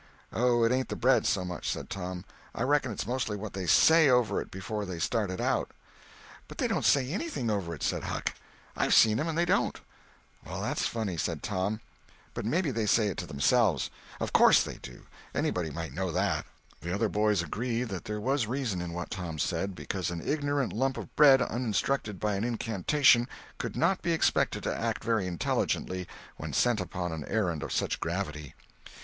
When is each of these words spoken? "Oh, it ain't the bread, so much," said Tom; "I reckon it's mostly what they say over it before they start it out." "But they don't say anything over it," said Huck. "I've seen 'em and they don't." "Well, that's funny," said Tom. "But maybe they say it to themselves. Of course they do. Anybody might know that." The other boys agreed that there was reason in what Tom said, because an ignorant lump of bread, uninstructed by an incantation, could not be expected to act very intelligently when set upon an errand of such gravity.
"Oh, 0.33 0.63
it 0.63 0.71
ain't 0.71 0.89
the 0.89 0.95
bread, 0.95 1.27
so 1.27 1.45
much," 1.45 1.69
said 1.69 1.87
Tom; 1.91 2.25
"I 2.55 2.63
reckon 2.63 2.91
it's 2.91 3.05
mostly 3.05 3.37
what 3.37 3.53
they 3.53 3.67
say 3.67 4.09
over 4.09 4.41
it 4.41 4.49
before 4.49 4.83
they 4.83 4.97
start 4.97 5.29
it 5.29 5.39
out." 5.39 5.69
"But 6.47 6.57
they 6.57 6.67
don't 6.67 6.83
say 6.85 7.11
anything 7.11 7.51
over 7.51 7.75
it," 7.75 7.83
said 7.83 8.05
Huck. 8.05 8.33
"I've 8.75 8.95
seen 8.95 9.19
'em 9.19 9.27
and 9.27 9.37
they 9.37 9.45
don't." 9.45 9.79
"Well, 10.43 10.59
that's 10.61 10.87
funny," 10.87 11.17
said 11.17 11.43
Tom. 11.43 11.81
"But 12.33 12.47
maybe 12.47 12.71
they 12.71 12.87
say 12.87 13.09
it 13.09 13.17
to 13.17 13.27
themselves. 13.27 13.91
Of 14.19 14.33
course 14.33 14.63
they 14.63 14.77
do. 14.79 15.05
Anybody 15.35 15.69
might 15.69 15.93
know 15.93 16.11
that." 16.11 16.47
The 16.79 16.91
other 16.91 17.07
boys 17.07 17.43
agreed 17.43 17.89
that 17.89 18.05
there 18.05 18.19
was 18.19 18.47
reason 18.47 18.81
in 18.81 18.93
what 18.93 19.11
Tom 19.11 19.37
said, 19.37 19.75
because 19.75 20.09
an 20.09 20.27
ignorant 20.27 20.73
lump 20.73 20.97
of 20.97 21.15
bread, 21.15 21.43
uninstructed 21.43 22.19
by 22.19 22.33
an 22.33 22.43
incantation, 22.43 23.27
could 23.59 23.75
not 23.75 24.01
be 24.01 24.13
expected 24.13 24.63
to 24.63 24.75
act 24.75 25.03
very 25.03 25.27
intelligently 25.27 26.07
when 26.37 26.53
set 26.53 26.81
upon 26.81 27.11
an 27.11 27.23
errand 27.27 27.61
of 27.61 27.71
such 27.71 27.99
gravity. 27.99 28.55